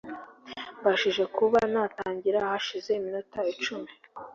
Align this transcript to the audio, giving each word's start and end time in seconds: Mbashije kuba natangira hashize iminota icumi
Mbashije 0.79 1.23
kuba 1.35 1.59
natangira 1.73 2.37
hashize 2.47 2.89
iminota 2.99 3.39
icumi 3.53 3.89